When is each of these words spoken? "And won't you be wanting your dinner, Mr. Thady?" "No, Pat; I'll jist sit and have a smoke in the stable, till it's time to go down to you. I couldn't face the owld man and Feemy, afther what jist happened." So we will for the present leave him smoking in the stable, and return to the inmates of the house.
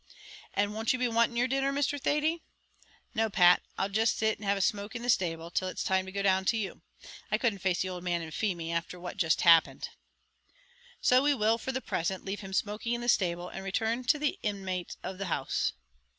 "And 0.55 0.73
won't 0.73 0.93
you 0.93 0.97
be 0.97 1.07
wanting 1.07 1.37
your 1.37 1.47
dinner, 1.47 1.71
Mr. 1.71 2.01
Thady?" 2.01 2.41
"No, 3.13 3.29
Pat; 3.29 3.61
I'll 3.77 3.87
jist 3.87 4.17
sit 4.17 4.39
and 4.39 4.45
have 4.47 4.57
a 4.57 4.61
smoke 4.61 4.95
in 4.95 5.03
the 5.03 5.11
stable, 5.11 5.51
till 5.51 5.67
it's 5.67 5.83
time 5.83 6.07
to 6.07 6.11
go 6.11 6.23
down 6.23 6.43
to 6.45 6.57
you. 6.57 6.81
I 7.29 7.37
couldn't 7.37 7.59
face 7.59 7.83
the 7.83 7.89
owld 7.89 8.03
man 8.03 8.23
and 8.23 8.33
Feemy, 8.33 8.73
afther 8.73 8.99
what 8.99 9.17
jist 9.17 9.41
happened." 9.41 9.89
So 11.01 11.21
we 11.21 11.35
will 11.35 11.59
for 11.59 11.71
the 11.71 11.81
present 11.81 12.25
leave 12.25 12.39
him 12.39 12.51
smoking 12.53 12.93
in 12.95 13.01
the 13.01 13.09
stable, 13.09 13.49
and 13.49 13.63
return 13.63 14.03
to 14.05 14.17
the 14.17 14.39
inmates 14.41 14.97
of 15.03 15.19
the 15.19 15.25
house. 15.27 15.73